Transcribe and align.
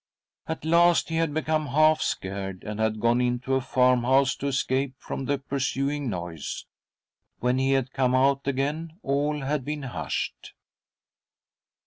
At 0.47 0.65
last 0.65 1.09
he 1.09 1.17
had 1.17 1.31
become 1.31 1.67
half 1.67 2.01
scared, 2.01 2.63
and 2.63 2.79
had 2.79 2.99
gone 2.99 3.21
into 3.21 3.53
a 3.53 3.61
farmhouse 3.61 4.35
to 4.37 4.47
escape 4.47 4.95
from 4.97 5.25
the 5.25 5.37
pursuing 5.37 6.09
noise. 6.09 6.65
When 7.37 7.59
he 7.59 7.73
had 7.73 7.93
come 7.93 8.15
out 8.15 8.47
again, 8.47 8.97
all 9.03 9.41
had 9.41 9.63
been 9.63 9.83
hushed. 9.83 10.55